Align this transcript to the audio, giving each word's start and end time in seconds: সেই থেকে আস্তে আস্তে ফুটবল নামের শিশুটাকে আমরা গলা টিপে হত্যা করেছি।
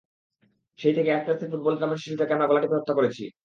সেই 0.79 0.93
থেকে 0.93 1.09
আস্তে 1.13 1.29
আস্তে 1.33 1.45
ফুটবল 1.51 1.75
নামের 1.79 2.01
শিশুটাকে 2.03 2.33
আমরা 2.33 2.49
গলা 2.49 2.61
টিপে 2.61 2.77
হত্যা 2.77 2.97
করেছি। 2.97 3.23